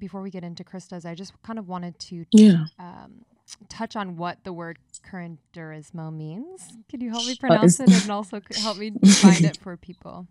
before 0.00 0.22
we 0.22 0.30
get 0.30 0.42
into 0.42 0.64
Krista's, 0.64 1.04
I 1.04 1.14
just 1.14 1.32
kind 1.42 1.58
of 1.58 1.68
wanted 1.68 1.96
to 2.00 2.24
Yeah. 2.32 2.64
um, 2.80 3.24
touch 3.68 3.94
on 3.94 4.16
what 4.16 4.42
the 4.44 4.52
word 4.52 4.78
curanderismo 5.08 6.12
means. 6.12 6.62
Could 6.90 7.02
you 7.02 7.10
help 7.10 7.26
me 7.26 7.32
Uh, 7.34 7.36
pronounce 7.46 7.78
it 7.78 7.90
and 7.90 8.10
also 8.10 8.40
help 8.56 8.78
me 8.78 8.90
define 9.02 9.44
it 9.44 9.56
for 9.58 9.76
people? 9.76 10.26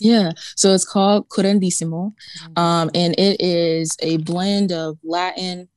yeah. 0.00 0.32
So 0.56 0.72
it's 0.74 0.84
called 0.84 1.28
curanderismo. 1.28 2.12
Um, 2.56 2.90
and 2.94 3.14
it 3.18 3.40
is 3.40 3.96
a 4.00 4.16
blend 4.18 4.72
of 4.72 4.98
Latin 5.04 5.68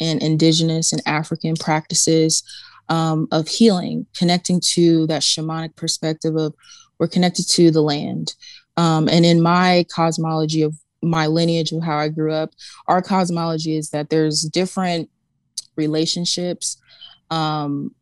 and 0.00 0.22
indigenous 0.22 0.92
and 0.92 1.02
African 1.06 1.54
practices 1.56 2.42
um, 2.88 3.26
of 3.32 3.48
healing, 3.48 4.06
connecting 4.16 4.60
to 4.74 5.06
that 5.08 5.22
shamanic 5.22 5.74
perspective 5.76 6.36
of 6.36 6.54
we're 6.98 7.08
connected 7.08 7.48
to 7.50 7.70
the 7.70 7.82
land. 7.82 8.34
Um, 8.78 9.08
and 9.08 9.24
in 9.26 9.40
my 9.42 9.84
cosmology 9.94 10.62
of 10.62 10.74
my 11.06 11.26
lineage 11.26 11.72
of 11.72 11.82
how 11.82 11.96
I 11.96 12.08
grew 12.08 12.32
up, 12.32 12.50
our 12.86 13.02
cosmology 13.02 13.76
is 13.76 13.90
that 13.90 14.10
there's 14.10 14.42
different 14.42 15.08
relationships 15.76 16.76
um, 17.30 17.94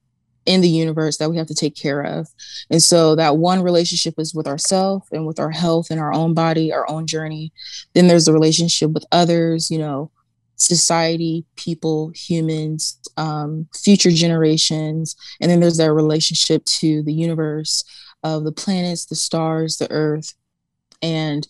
in 0.47 0.61
the 0.61 0.69
universe 0.69 1.17
that 1.19 1.31
we 1.31 1.37
have 1.37 1.47
to 1.47 1.55
take 1.55 1.75
care 1.75 2.03
of. 2.03 2.29
And 2.71 2.83
so 2.83 3.15
that 3.17 3.37
one 3.39 3.63
relationship 3.63 4.15
is 4.19 4.35
with 4.35 4.47
ourselves 4.47 5.07
and 5.11 5.27
with 5.27 5.41
our 5.41 5.51
health 5.51 5.87
and 5.91 6.01
our 6.01 6.13
own 6.13 6.35
body, 6.35 6.73
our 6.73 6.89
own 6.89 7.07
journey. 7.07 7.53
Then 7.95 8.09
there's 8.09 8.27
the 8.27 8.33
relationship 8.33 8.91
with 8.93 9.07
others, 9.11 9.71
you 9.71 9.79
know, 9.79 10.11
society, 10.57 11.45
people, 11.57 12.13
humans, 12.15 12.99
um, 13.17 13.69
future 13.75 14.11
generations. 14.11 15.17
And 15.41 15.51
then 15.51 15.61
there's 15.61 15.79
that 15.79 15.93
relationship 15.93 16.65
to 16.81 17.03
the 17.03 17.13
universe 17.13 17.85
of 18.23 18.45
the 18.45 18.53
planets, 18.53 19.07
the 19.07 19.17
stars, 19.17 19.77
the 19.77 19.91
earth. 19.91 20.35
And 21.03 21.47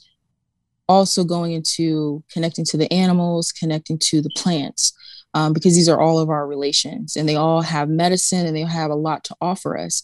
also 0.89 1.25
going 1.25 1.53
into 1.53 2.23
connecting 2.31 2.65
to 2.67 2.77
the 2.77 2.93
animals, 2.93 3.53
connecting 3.53 3.99
to 3.99 4.21
the 4.21 4.31
plants, 4.37 4.93
um, 5.35 5.53
because 5.53 5.75
these 5.75 5.89
are 5.89 6.01
all 6.01 6.19
of 6.19 6.31
our 6.31 6.47
relations 6.47 7.17
and 7.17 7.29
they 7.29 7.37
all 7.37 7.63
have 7.63 7.89
medicine 7.89 8.47
and 8.47 8.57
they 8.57 8.63
have 8.63 8.91
a 8.91 8.95
lot 8.97 9.25
to 9.25 9.35
offer 9.41 9.77
us. 9.77 10.03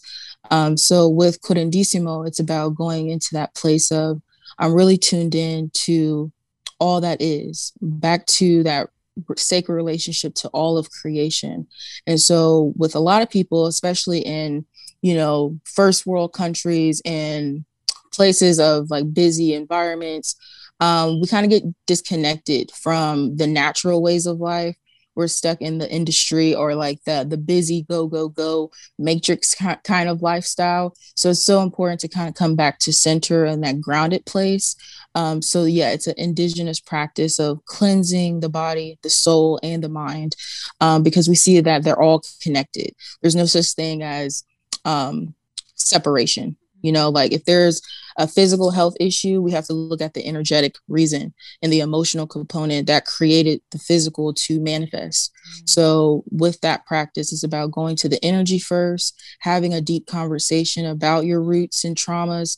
Um, 0.49 0.75
so 0.77 1.07
with 1.07 1.41
Curanderismo, 1.41 2.27
it's 2.27 2.39
about 2.39 2.75
going 2.75 3.09
into 3.09 3.29
that 3.33 3.55
place 3.55 3.91
of 3.91 4.21
I'm 4.57 4.73
really 4.73 4.97
tuned 4.97 5.35
in 5.35 5.71
to 5.85 6.31
all 6.79 7.01
that 7.01 7.21
is, 7.21 7.73
back 7.81 8.25
to 8.25 8.63
that 8.63 8.89
sacred 9.37 9.75
relationship 9.75 10.33
to 10.33 10.47
all 10.49 10.77
of 10.77 10.89
creation. 10.89 11.67
And 12.07 12.19
so 12.19 12.73
with 12.75 12.95
a 12.95 12.99
lot 12.99 13.21
of 13.21 13.29
people, 13.29 13.67
especially 13.67 14.19
in, 14.19 14.65
you 15.01 15.15
know, 15.15 15.59
first 15.63 16.05
world 16.05 16.33
countries 16.33 17.01
and 17.05 17.65
places 18.11 18.59
of 18.59 18.89
like 18.89 19.13
busy 19.13 19.53
environments, 19.53 20.35
um, 20.81 21.21
we 21.21 21.27
kind 21.27 21.45
of 21.45 21.51
get 21.51 21.63
disconnected 21.85 22.71
from 22.71 23.37
the 23.37 23.47
natural 23.47 24.01
ways 24.01 24.25
of 24.25 24.39
life. 24.39 24.75
We're 25.13 25.27
stuck 25.27 25.61
in 25.61 25.77
the 25.77 25.91
industry 25.91 26.55
or 26.55 26.73
like 26.73 27.03
the 27.05 27.25
the 27.27 27.37
busy 27.37 27.85
go 27.89 28.07
go 28.07 28.29
go 28.29 28.71
matrix 28.97 29.53
kind 29.53 30.09
of 30.09 30.21
lifestyle. 30.21 30.95
So 31.15 31.29
it's 31.29 31.43
so 31.43 31.61
important 31.61 31.99
to 32.01 32.07
kind 32.07 32.29
of 32.29 32.35
come 32.35 32.55
back 32.55 32.79
to 32.79 32.93
center 32.93 33.43
and 33.43 33.63
that 33.63 33.81
grounded 33.81 34.25
place. 34.25 34.75
Um, 35.13 35.41
so 35.41 35.65
yeah, 35.65 35.91
it's 35.91 36.07
an 36.07 36.15
indigenous 36.17 36.79
practice 36.79 37.39
of 37.39 37.63
cleansing 37.65 38.39
the 38.39 38.49
body, 38.49 38.97
the 39.03 39.09
soul, 39.09 39.59
and 39.61 39.83
the 39.83 39.89
mind, 39.89 40.35
um, 40.79 41.03
because 41.03 41.27
we 41.27 41.35
see 41.35 41.59
that 41.59 41.83
they're 41.83 42.01
all 42.01 42.23
connected. 42.41 42.91
There's 43.21 43.35
no 43.35 43.45
such 43.45 43.73
thing 43.73 44.01
as 44.01 44.45
um, 44.85 45.35
separation. 45.75 46.55
You 46.81 46.91
know, 46.91 47.09
like 47.09 47.31
if 47.31 47.45
there's 47.45 47.81
a 48.17 48.27
physical 48.27 48.71
health 48.71 48.95
issue, 48.99 49.41
we 49.41 49.51
have 49.51 49.65
to 49.65 49.73
look 49.73 50.01
at 50.01 50.13
the 50.13 50.25
energetic 50.25 50.75
reason 50.87 51.33
and 51.61 51.71
the 51.71 51.79
emotional 51.79 52.27
component 52.27 52.87
that 52.87 53.05
created 53.05 53.61
the 53.71 53.79
physical 53.79 54.33
to 54.33 54.59
manifest. 54.59 55.31
Mm. 55.31 55.69
So, 55.69 56.23
with 56.29 56.59
that 56.61 56.85
practice, 56.85 57.31
it's 57.31 57.43
about 57.43 57.71
going 57.71 57.95
to 57.97 58.09
the 58.09 58.23
energy 58.23 58.59
first, 58.59 59.19
having 59.39 59.73
a 59.73 59.81
deep 59.81 60.07
conversation 60.07 60.85
about 60.85 61.25
your 61.25 61.41
roots 61.41 61.83
and 61.83 61.95
traumas, 61.95 62.57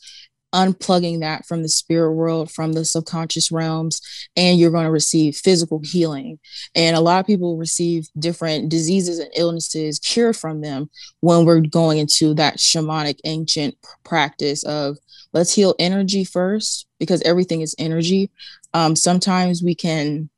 unplugging 0.53 1.19
that 1.21 1.45
from 1.45 1.63
the 1.63 1.69
spirit 1.69 2.13
world, 2.13 2.51
from 2.51 2.73
the 2.73 2.85
subconscious 2.85 3.51
realms, 3.51 4.01
and 4.35 4.59
you're 4.59 4.71
going 4.71 4.85
to 4.85 4.91
receive 4.91 5.35
physical 5.35 5.81
healing. 5.83 6.39
And 6.75 6.95
a 6.95 7.01
lot 7.01 7.19
of 7.19 7.25
people 7.25 7.57
receive 7.57 8.07
different 8.17 8.69
diseases 8.69 9.19
and 9.19 9.31
illnesses 9.35 9.99
cured 9.99 10.37
from 10.37 10.61
them 10.61 10.89
when 11.21 11.45
we're 11.45 11.61
going 11.61 11.97
into 11.97 12.33
that 12.35 12.57
shamanic 12.57 13.19
ancient 13.25 13.75
practice 14.03 14.63
of 14.63 14.97
let's 15.33 15.53
heal 15.53 15.75
energy 15.79 16.23
first 16.23 16.87
because 16.99 17.21
everything 17.23 17.61
is 17.61 17.75
energy. 17.77 18.29
Um, 18.73 18.95
sometimes 18.95 19.63
we 19.63 19.75
can 19.75 20.29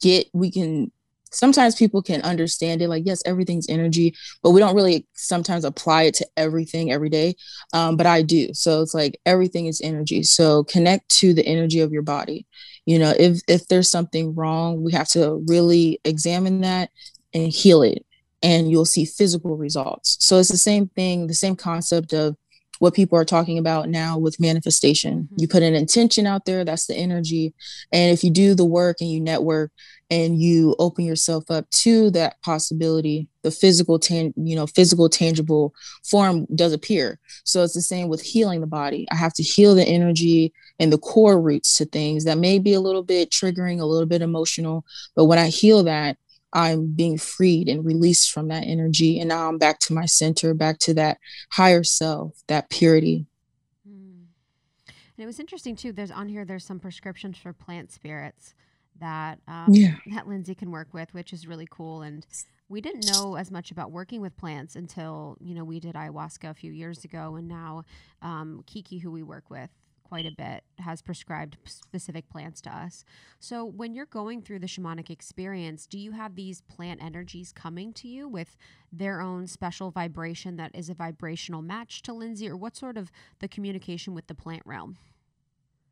get, 0.00 0.28
we 0.32 0.50
can, 0.50 0.90
sometimes 1.36 1.74
people 1.74 2.02
can 2.02 2.22
understand 2.22 2.82
it 2.82 2.88
like, 2.88 3.04
yes, 3.06 3.22
everything's 3.26 3.68
energy, 3.68 4.14
but 4.42 4.50
we 4.50 4.60
don't 4.60 4.74
really 4.74 5.06
sometimes 5.14 5.64
apply 5.64 6.04
it 6.04 6.14
to 6.14 6.26
everything 6.36 6.90
every 6.90 7.10
day. 7.10 7.34
Um, 7.72 7.96
but 7.96 8.06
I 8.06 8.22
do. 8.22 8.52
So 8.54 8.82
it's 8.82 8.94
like 8.94 9.20
everything 9.26 9.66
is 9.66 9.80
energy. 9.82 10.22
So 10.22 10.64
connect 10.64 11.08
to 11.20 11.34
the 11.34 11.46
energy 11.46 11.80
of 11.80 11.92
your 11.92 12.02
body. 12.02 12.46
You 12.86 12.98
know, 12.98 13.12
if 13.18 13.40
if 13.48 13.66
there's 13.68 13.90
something 13.90 14.34
wrong, 14.34 14.82
we 14.82 14.92
have 14.92 15.08
to 15.08 15.44
really 15.46 16.00
examine 16.04 16.62
that 16.62 16.90
and 17.34 17.52
heal 17.52 17.82
it 17.82 18.06
and 18.42 18.70
you'll 18.70 18.84
see 18.84 19.04
physical 19.04 19.56
results. 19.56 20.16
So 20.20 20.38
it's 20.38 20.50
the 20.50 20.56
same 20.56 20.88
thing, 20.88 21.26
the 21.26 21.34
same 21.34 21.56
concept 21.56 22.12
of 22.12 22.36
what 22.78 22.94
people 22.94 23.18
are 23.18 23.24
talking 23.24 23.58
about 23.58 23.88
now 23.88 24.18
with 24.18 24.40
manifestation. 24.40 25.28
You 25.38 25.48
put 25.48 25.62
an 25.62 25.74
intention 25.74 26.26
out 26.26 26.44
there, 26.44 26.64
that's 26.64 26.86
the 26.86 26.94
energy. 26.94 27.54
And 27.92 28.12
if 28.12 28.22
you 28.22 28.30
do 28.30 28.54
the 28.54 28.64
work 28.64 28.98
and 29.00 29.10
you 29.10 29.20
network 29.20 29.72
and 30.10 30.40
you 30.40 30.76
open 30.78 31.04
yourself 31.04 31.50
up 31.50 31.68
to 31.70 32.10
that 32.10 32.40
possibility, 32.42 33.28
the 33.42 33.50
physical 33.50 33.98
tan- 33.98 34.34
you 34.36 34.54
know, 34.54 34.66
physical 34.66 35.08
tangible 35.08 35.74
form 36.04 36.46
does 36.54 36.72
appear. 36.72 37.18
So 37.44 37.64
it's 37.64 37.74
the 37.74 37.82
same 37.82 38.08
with 38.08 38.22
healing 38.22 38.60
the 38.60 38.66
body. 38.66 39.06
I 39.10 39.16
have 39.16 39.34
to 39.34 39.42
heal 39.42 39.74
the 39.74 39.84
energy 39.84 40.52
and 40.78 40.92
the 40.92 40.98
core 40.98 41.40
roots 41.40 41.76
to 41.78 41.86
things 41.86 42.24
that 42.24 42.38
may 42.38 42.58
be 42.58 42.74
a 42.74 42.80
little 42.80 43.02
bit 43.02 43.30
triggering, 43.30 43.80
a 43.80 43.84
little 43.84 44.06
bit 44.06 44.22
emotional, 44.22 44.84
but 45.16 45.24
when 45.24 45.38
I 45.38 45.48
heal 45.48 45.82
that, 45.84 46.18
I'm 46.52 46.86
being 46.86 47.18
freed 47.18 47.68
and 47.68 47.84
released 47.84 48.30
from 48.30 48.48
that 48.48 48.64
energy. 48.64 49.18
And 49.18 49.28
now 49.28 49.48
I'm 49.48 49.58
back 49.58 49.80
to 49.80 49.92
my 49.92 50.06
center, 50.06 50.54
back 50.54 50.78
to 50.80 50.94
that 50.94 51.18
higher 51.50 51.82
self, 51.82 52.40
that 52.46 52.70
purity. 52.70 53.26
Mm. 53.86 54.24
And 55.16 55.18
it 55.18 55.26
was 55.26 55.40
interesting 55.40 55.76
too. 55.76 55.92
There's 55.92 56.12
on 56.12 56.28
here. 56.28 56.44
There's 56.44 56.64
some 56.64 56.78
prescriptions 56.78 57.36
for 57.36 57.52
plant 57.52 57.92
spirits 57.92 58.54
that 59.00 59.40
um, 59.48 59.68
Yeah. 59.72 59.96
that 60.14 60.26
Lindsey 60.28 60.54
can 60.54 60.70
work 60.70 60.88
with, 60.92 61.12
which 61.14 61.32
is 61.32 61.46
really 61.46 61.66
cool. 61.70 62.02
And 62.02 62.26
we 62.68 62.80
didn't 62.80 63.06
know 63.06 63.36
as 63.36 63.50
much 63.50 63.70
about 63.70 63.92
working 63.92 64.20
with 64.20 64.36
plants 64.36 64.74
until 64.76 65.36
you 65.40 65.54
know 65.54 65.64
we 65.64 65.80
did 65.80 65.94
ayahuasca 65.94 66.50
a 66.50 66.54
few 66.54 66.72
years 66.72 67.04
ago, 67.04 67.36
and 67.36 67.46
now 67.48 67.82
um, 68.22 68.62
Kiki, 68.66 68.98
who 68.98 69.10
we 69.10 69.22
work 69.22 69.50
with 69.50 69.70
quite 70.02 70.24
a 70.26 70.30
bit, 70.30 70.62
has 70.78 71.02
prescribed 71.02 71.56
specific 71.64 72.28
plants 72.28 72.60
to 72.60 72.70
us. 72.70 73.04
So 73.40 73.64
when 73.64 73.92
you're 73.92 74.06
going 74.06 74.40
through 74.40 74.60
the 74.60 74.68
shamanic 74.68 75.10
experience, 75.10 75.84
do 75.84 75.98
you 75.98 76.12
have 76.12 76.36
these 76.36 76.60
plant 76.60 77.02
energies 77.02 77.50
coming 77.52 77.92
to 77.94 78.06
you 78.06 78.28
with 78.28 78.56
their 78.92 79.20
own 79.20 79.48
special 79.48 79.90
vibration 79.90 80.56
that 80.58 80.70
is 80.74 80.88
a 80.88 80.94
vibrational 80.94 81.60
match 81.60 82.02
to 82.02 82.12
Lindsey, 82.12 82.48
or 82.48 82.56
what 82.56 82.76
sort 82.76 82.96
of 82.96 83.10
the 83.40 83.48
communication 83.48 84.14
with 84.14 84.28
the 84.28 84.34
plant 84.34 84.62
realm? 84.64 84.96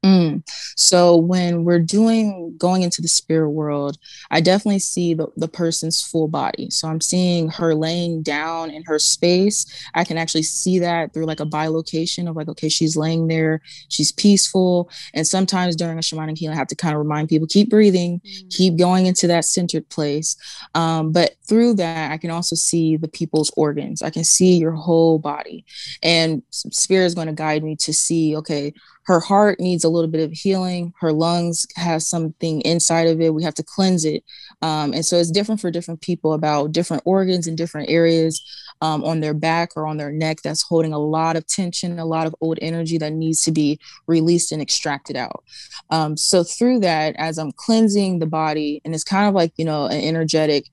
Mm. 0.05 0.43
So 0.77 1.17
when 1.17 1.65
we're 1.65 1.79
doing 1.81 2.55
going 2.59 2.83
into 2.83 3.01
the 3.01 3.09
spirit 3.09 3.51
world, 3.51 3.97
I 4.31 4.43
definitely 4.43 4.81
see 4.81 5.15
the, 5.15 5.29
the 5.37 5.49
person's 5.49 6.03
full 6.03 6.29
body. 6.29 6.69
So 6.71 6.89
I'm 6.89 7.01
seeing 7.01 7.49
her 7.49 7.75
laying 7.75 8.23
down 8.23 8.71
in 8.71 8.83
her 8.85 8.99
space. 8.99 9.65
I 9.95 10.05
can 10.05 10.19
actually 10.19 10.43
see 10.43 10.79
that 10.81 11.15
through 11.15 11.25
like 11.25 11.41
a 11.41 11.47
bilocation 11.47 12.29
of 12.29 12.37
like, 12.37 12.49
okay, 12.49 12.69
she's 12.69 12.97
laying 12.97 13.29
there, 13.29 13.62
she's 13.89 14.12
peaceful. 14.12 14.91
And 15.15 15.27
sometimes 15.27 15.75
during 15.75 15.97
a 15.97 16.03
shamanic 16.03 16.37
healing, 16.37 16.55
I 16.55 16.59
have 16.59 16.69
to 16.69 16.77
kind 16.77 16.95
of 16.95 16.99
remind 16.99 17.31
people, 17.31 17.49
keep 17.49 17.71
breathing, 17.71 18.21
Mm. 18.25 18.50
keep 18.50 18.77
going 18.77 19.07
into 19.07 19.27
that 19.29 19.45
centered 19.45 19.89
place. 19.89 20.37
Um, 20.75 21.12
but 21.12 21.37
through 21.49 21.75
that, 21.75 22.12
I 22.12 22.19
can 22.19 22.31
also 22.31 22.57
see 22.57 22.97
the 22.97 23.09
people's 23.09 23.50
organs. 23.57 24.03
I 24.03 24.11
can 24.11 24.25
see 24.25 24.57
your 24.59 24.73
whole 24.73 25.19
body. 25.19 25.65
And 26.03 26.43
spirit 26.50 27.07
is 27.07 27.15
going 27.15 27.29
to 27.29 27.33
guide 27.33 27.65
me 27.65 27.77
to 27.77 27.93
see, 27.93 28.37
okay, 28.37 28.73
her 29.06 29.21
heart 29.21 29.61
needs 29.61 29.85
a 29.85 29.89
little 29.89 30.11
bit 30.11 30.25
of 30.25 30.33
healing. 30.33 30.93
Her 31.01 31.12
lungs 31.12 31.67
has 31.77 32.09
something 32.09 32.61
inside 32.62 33.06
of 33.06 33.21
it. 33.21 33.35
We 33.35 33.43
have 33.43 33.55
to 33.55 33.62
cleanse 33.62 34.05
it. 34.05 34.25
Um, 34.62 34.93
and 34.93 35.05
so 35.05 35.17
it's 35.17 35.31
different 35.31 35.61
for 35.61 35.71
different 35.71 36.01
people 36.01 36.33
about 36.33 36.73
different 36.73 37.03
organs 37.05 37.47
in 37.47 37.55
different 37.55 37.91
areas 37.91 38.43
um, 38.81 39.05
on 39.05 39.21
their 39.21 39.35
back 39.35 39.71
or 39.77 39.87
on 39.87 39.99
their 39.99 40.11
neck 40.11 40.39
that's 40.43 40.62
holding 40.62 40.93
a 40.93 40.99
lot 40.99 41.37
of 41.37 41.47
tension, 41.47 41.99
a 41.99 42.05
lot 42.05 42.27
of 42.27 42.35
old 42.41 42.59
energy 42.62 42.99
that 42.99 43.12
needs 43.12 43.43
to 43.43 43.53
be 43.53 43.79
released 44.06 44.53
and 44.53 44.62
extracted 44.62 45.17
out. 45.17 45.45
Um, 45.91 46.17
so 46.17 46.43
through 46.43 46.81
that, 46.81 47.15
as 47.17 47.39
I'm 47.39 47.53
cleansing 47.53 48.19
the 48.19 48.27
body, 48.27 48.81
and 48.85 48.95
it's 48.95 49.05
kind 49.05 49.29
of 49.29 49.35
like, 49.35 49.53
you 49.57 49.65
know, 49.65 49.87
an 49.87 50.00
energetic 50.00 50.67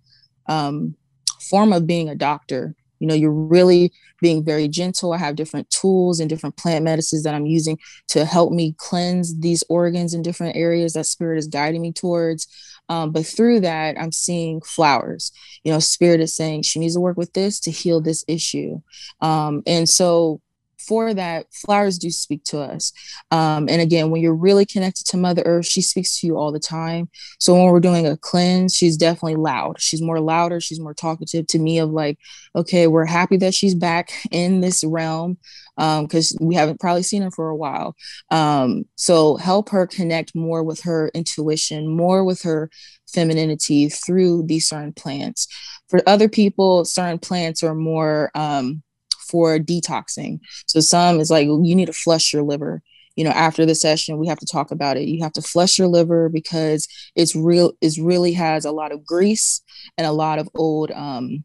um, 0.47 0.95
form 1.41 1.73
of 1.73 1.85
being 1.85 2.07
a 2.07 2.15
doctor 2.15 2.75
You 3.01 3.07
know, 3.07 3.15
you're 3.15 3.31
really 3.31 3.91
being 4.21 4.43
very 4.45 4.67
gentle. 4.67 5.11
I 5.11 5.17
have 5.17 5.35
different 5.35 5.69
tools 5.69 6.19
and 6.19 6.29
different 6.29 6.55
plant 6.55 6.85
medicines 6.85 7.23
that 7.23 7.33
I'm 7.33 7.47
using 7.47 7.79
to 8.09 8.23
help 8.23 8.53
me 8.53 8.75
cleanse 8.77 9.39
these 9.39 9.63
organs 9.67 10.13
in 10.13 10.21
different 10.21 10.55
areas 10.55 10.93
that 10.93 11.07
spirit 11.07 11.39
is 11.39 11.47
guiding 11.47 11.81
me 11.81 11.91
towards. 11.91 12.47
Um, 12.87 13.11
but 13.11 13.25
through 13.25 13.61
that, 13.61 13.99
I'm 13.99 14.11
seeing 14.11 14.61
flowers. 14.61 15.31
You 15.63 15.71
know, 15.71 15.79
spirit 15.79 16.21
is 16.21 16.35
saying 16.35 16.63
she 16.63 16.79
needs 16.79 16.93
to 16.93 16.99
work 16.99 17.17
with 17.17 17.33
this 17.33 17.59
to 17.61 17.71
heal 17.71 18.01
this 18.01 18.23
issue. 18.27 18.81
Um, 19.19 19.63
and 19.65 19.89
so 19.89 20.41
for 20.87 21.13
that, 21.13 21.53
flowers 21.53 21.97
do 21.97 22.09
speak 22.09 22.43
to 22.45 22.59
us. 22.59 22.91
Um, 23.31 23.67
and 23.69 23.81
again, 23.81 24.09
when 24.09 24.21
you're 24.21 24.35
really 24.35 24.65
connected 24.65 25.05
to 25.07 25.17
Mother 25.17 25.43
Earth, 25.45 25.65
she 25.65 25.81
speaks 25.81 26.19
to 26.19 26.27
you 26.27 26.37
all 26.37 26.51
the 26.51 26.59
time. 26.59 27.09
So 27.39 27.53
when 27.53 27.65
we're 27.65 27.79
doing 27.79 28.07
a 28.07 28.17
cleanse, 28.17 28.75
she's 28.75 28.97
definitely 28.97 29.35
loud. 29.35 29.81
She's 29.81 30.01
more 30.01 30.19
louder. 30.19 30.59
She's 30.59 30.79
more 30.79 30.93
talkative 30.93 31.47
to 31.47 31.59
me 31.59 31.79
of 31.79 31.89
like, 31.91 32.17
okay, 32.55 32.87
we're 32.87 33.05
happy 33.05 33.37
that 33.37 33.53
she's 33.53 33.75
back 33.75 34.11
in 34.31 34.61
this 34.61 34.83
realm 34.83 35.37
because 35.77 36.37
um, 36.39 36.47
we 36.47 36.55
haven't 36.55 36.79
probably 36.79 37.03
seen 37.03 37.21
her 37.21 37.31
for 37.31 37.49
a 37.49 37.55
while. 37.55 37.95
Um, 38.29 38.83
so 38.95 39.37
help 39.37 39.69
her 39.69 39.87
connect 39.87 40.35
more 40.35 40.63
with 40.63 40.81
her 40.81 41.09
intuition, 41.13 41.87
more 41.87 42.23
with 42.23 42.41
her 42.43 42.69
femininity 43.07 43.89
through 43.89 44.43
these 44.43 44.67
certain 44.67 44.93
plants. 44.93 45.47
For 45.89 46.01
other 46.07 46.29
people, 46.29 46.85
certain 46.85 47.19
plants 47.19 47.63
are 47.63 47.75
more 47.75 48.31
um, 48.35 48.83
for 49.31 49.57
detoxing. 49.57 50.39
So 50.67 50.79
some 50.81 51.19
is 51.19 51.31
like 51.31 51.45
you 51.45 51.57
need 51.75 51.87
to 51.87 51.93
flush 51.93 52.33
your 52.33 52.43
liver. 52.43 52.81
You 53.15 53.25
know, 53.25 53.31
after 53.31 53.65
the 53.65 53.75
session, 53.75 54.17
we 54.17 54.27
have 54.27 54.39
to 54.39 54.45
talk 54.45 54.71
about 54.71 54.97
it. 54.97 55.07
You 55.07 55.23
have 55.23 55.33
to 55.33 55.41
flush 55.41 55.77
your 55.77 55.87
liver 55.87 56.29
because 56.29 56.87
it's 57.15 57.35
real. 57.35 57.73
It 57.81 57.97
really 57.99 58.33
has 58.33 58.65
a 58.65 58.71
lot 58.71 58.91
of 58.91 59.05
grease 59.05 59.61
and 59.97 60.07
a 60.07 60.11
lot 60.11 60.39
of 60.39 60.47
old 60.55 60.91
um, 60.91 61.43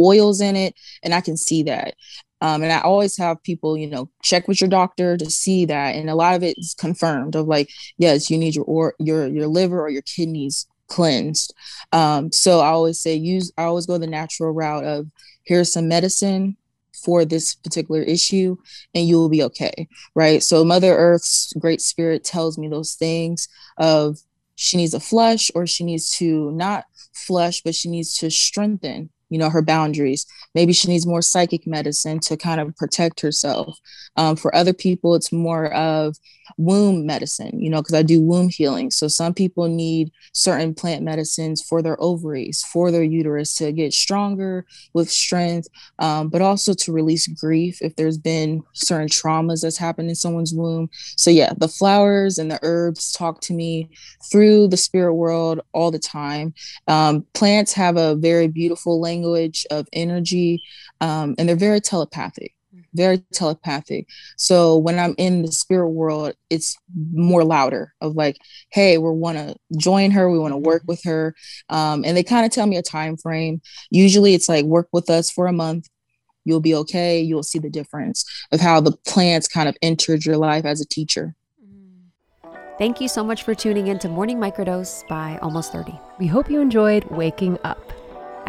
oils 0.00 0.40
in 0.40 0.56
it, 0.56 0.74
and 1.02 1.14
I 1.14 1.20
can 1.20 1.36
see 1.36 1.62
that. 1.64 1.94
Um, 2.42 2.62
and 2.62 2.72
I 2.72 2.80
always 2.80 3.18
have 3.18 3.42
people, 3.42 3.76
you 3.76 3.86
know, 3.86 4.08
check 4.22 4.48
with 4.48 4.60
your 4.60 4.70
doctor 4.70 5.16
to 5.16 5.30
see 5.30 5.66
that, 5.66 5.94
and 5.94 6.08
a 6.08 6.14
lot 6.14 6.36
of 6.36 6.42
it 6.42 6.56
is 6.58 6.74
confirmed 6.78 7.34
of 7.34 7.46
like, 7.46 7.68
yes, 7.98 8.30
you 8.30 8.38
need 8.38 8.54
your 8.54 8.64
or 8.64 8.94
your 8.98 9.26
your 9.26 9.46
liver 9.46 9.80
or 9.80 9.90
your 9.90 10.02
kidneys 10.02 10.66
cleansed. 10.90 11.54
Um, 11.92 12.30
so 12.32 12.60
I 12.60 12.68
always 12.68 13.00
say 13.00 13.14
use. 13.14 13.52
I 13.58 13.64
always 13.64 13.86
go 13.86 13.98
the 13.98 14.06
natural 14.06 14.52
route 14.52 14.84
of 14.84 15.06
here's 15.44 15.72
some 15.72 15.88
medicine 15.88 16.56
for 17.04 17.24
this 17.24 17.54
particular 17.54 18.02
issue 18.02 18.56
and 18.94 19.06
you 19.06 19.16
will 19.16 19.28
be 19.28 19.42
okay 19.42 19.88
right? 20.14 20.42
So 20.42 20.64
mother 20.64 20.96
earth's 20.96 21.52
great 21.58 21.80
spirit 21.80 22.24
tells 22.24 22.58
me 22.58 22.68
those 22.68 22.94
things 22.94 23.48
of 23.78 24.18
she 24.54 24.76
needs 24.76 24.94
a 24.94 25.00
flush 25.00 25.50
or 25.54 25.66
she 25.66 25.84
needs 25.84 26.10
to 26.18 26.50
not 26.52 26.84
flush 27.12 27.62
but 27.62 27.74
she 27.74 27.88
needs 27.88 28.16
to 28.18 28.30
strengthen 28.30 29.10
you 29.30 29.38
know 29.38 29.50
her 29.50 29.62
boundaries. 29.62 30.26
Maybe 30.54 30.72
she 30.72 30.88
needs 30.88 31.06
more 31.06 31.22
psychic 31.22 31.66
medicine 31.66 32.20
to 32.20 32.36
kind 32.36 32.60
of 32.60 32.76
protect 32.76 33.20
herself. 33.20 33.78
Um, 34.16 34.36
for 34.36 34.54
other 34.54 34.72
people 34.72 35.14
it's 35.14 35.32
more 35.32 35.72
of 35.72 36.16
womb 36.58 37.06
medicine 37.06 37.60
you 37.60 37.70
know 37.70 37.80
because 37.80 37.94
i 37.94 38.02
do 38.02 38.20
womb 38.20 38.48
healing. 38.48 38.90
So 38.90 39.08
some 39.08 39.32
people 39.34 39.68
need 39.68 40.10
certain 40.32 40.74
plant 40.74 41.02
medicines 41.04 41.62
for 41.62 41.80
their 41.80 42.00
ovaries 42.02 42.64
for 42.72 42.90
their 42.90 43.02
uterus 43.02 43.54
to 43.56 43.72
get 43.72 43.94
stronger 43.94 44.66
with 44.92 45.10
strength 45.10 45.68
um, 46.00 46.28
but 46.28 46.42
also 46.42 46.74
to 46.74 46.92
release 46.92 47.26
grief 47.28 47.78
if 47.80 47.94
there's 47.96 48.18
been 48.18 48.62
certain 48.74 49.08
traumas 49.08 49.62
that's 49.62 49.76
happened 49.76 50.08
in 50.08 50.14
someone's 50.14 50.52
womb. 50.52 50.90
So 51.16 51.30
yeah 51.30 51.52
the 51.56 51.68
flowers 51.68 52.38
and 52.38 52.50
the 52.50 52.58
herbs 52.62 53.12
talk 53.12 53.40
to 53.42 53.54
me 53.54 53.88
through 54.30 54.68
the 54.68 54.76
spirit 54.76 55.14
world 55.14 55.60
all 55.72 55.90
the 55.90 55.98
time. 55.98 56.54
Um, 56.88 57.26
plants 57.34 57.72
have 57.74 57.96
a 57.96 58.16
very 58.16 58.48
beautiful 58.48 59.00
language 59.00 59.19
language 59.20 59.66
of 59.70 59.88
energy 59.92 60.62
um, 61.00 61.34
and 61.38 61.48
they're 61.48 61.56
very 61.56 61.80
telepathic 61.80 62.54
very 62.94 63.18
telepathic. 63.32 64.08
So 64.36 64.76
when 64.76 64.98
i'm 64.98 65.14
in 65.18 65.42
the 65.42 65.52
spirit 65.52 65.90
world 65.90 66.34
it's 66.50 66.76
more 67.12 67.44
louder 67.44 67.94
of 68.00 68.16
like 68.16 68.36
hey 68.70 68.98
we 68.98 69.10
want 69.10 69.38
to 69.38 69.54
join 69.76 70.10
her 70.10 70.30
we 70.30 70.38
want 70.38 70.52
to 70.52 70.58
work 70.58 70.82
with 70.86 71.02
her. 71.04 71.34
Um, 71.68 72.04
and 72.04 72.16
they 72.16 72.22
kind 72.22 72.44
of 72.44 72.52
tell 72.52 72.66
me 72.66 72.76
a 72.76 72.82
time 72.82 73.16
frame. 73.16 73.60
Usually 73.90 74.34
it's 74.34 74.48
like 74.48 74.64
work 74.64 74.88
with 74.92 75.10
us 75.10 75.30
for 75.30 75.46
a 75.46 75.52
month. 75.52 75.88
You'll 76.44 76.60
be 76.60 76.74
okay. 76.74 77.20
You'll 77.20 77.42
see 77.42 77.58
the 77.58 77.70
difference 77.70 78.24
of 78.50 78.60
how 78.60 78.80
the 78.80 78.92
plants 79.06 79.46
kind 79.46 79.68
of 79.68 79.76
entered 79.82 80.24
your 80.24 80.36
life 80.36 80.64
as 80.64 80.80
a 80.80 80.86
teacher. 80.86 81.34
Thank 82.78 82.98
you 82.98 83.08
so 83.08 83.22
much 83.22 83.42
for 83.42 83.54
tuning 83.54 83.88
in 83.88 83.98
to 83.98 84.08
Morning 84.08 84.38
Microdose 84.38 85.06
by 85.06 85.38
Almost 85.42 85.70
30. 85.70 85.92
We 86.18 86.26
hope 86.26 86.50
you 86.50 86.60
enjoyed 86.60 87.04
waking 87.10 87.58
up. 87.62 87.92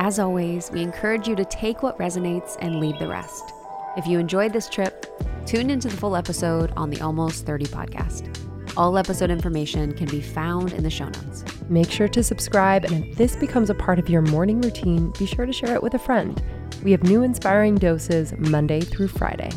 As 0.01 0.17
always, 0.17 0.71
we 0.71 0.81
encourage 0.81 1.27
you 1.27 1.35
to 1.35 1.45
take 1.45 1.83
what 1.83 1.95
resonates 1.99 2.57
and 2.59 2.79
leave 2.79 2.97
the 2.97 3.07
rest. 3.07 3.53
If 3.95 4.07
you 4.07 4.17
enjoyed 4.17 4.51
this 4.51 4.67
trip, 4.67 5.05
tune 5.45 5.69
into 5.69 5.89
the 5.89 5.95
full 5.95 6.15
episode 6.15 6.73
on 6.75 6.89
the 6.89 6.99
Almost 7.01 7.45
30 7.45 7.65
podcast. 7.65 8.75
All 8.75 8.97
episode 8.97 9.29
information 9.29 9.93
can 9.93 10.07
be 10.07 10.19
found 10.19 10.73
in 10.73 10.81
the 10.81 10.89
show 10.89 11.05
notes. 11.05 11.43
Make 11.69 11.91
sure 11.91 12.07
to 12.07 12.23
subscribe, 12.23 12.85
and 12.85 13.05
if 13.05 13.15
this 13.15 13.35
becomes 13.35 13.69
a 13.69 13.75
part 13.75 13.99
of 13.99 14.09
your 14.09 14.23
morning 14.23 14.59
routine, 14.59 15.13
be 15.19 15.27
sure 15.27 15.45
to 15.45 15.53
share 15.53 15.75
it 15.75 15.83
with 15.83 15.93
a 15.93 15.99
friend. 15.99 16.41
We 16.83 16.89
have 16.93 17.03
new 17.03 17.21
inspiring 17.21 17.75
doses 17.75 18.33
Monday 18.39 18.81
through 18.81 19.09
Friday. 19.09 19.51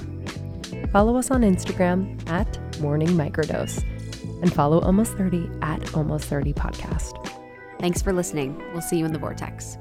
Follow 0.93 1.17
us 1.17 1.31
on 1.31 1.41
Instagram 1.41 2.20
at 2.29 2.81
Morning 2.82 3.08
Microdose 3.08 3.82
and 4.43 4.52
follow 4.52 4.81
Almost 4.81 5.14
30 5.14 5.49
at 5.62 5.94
Almost 5.94 6.26
30 6.26 6.52
Podcast. 6.52 7.35
Thanks 7.81 8.02
for 8.02 8.12
listening. 8.12 8.62
We'll 8.75 8.82
see 8.82 8.99
you 8.99 9.06
in 9.06 9.14
the 9.14 9.19
Vortex. 9.19 9.79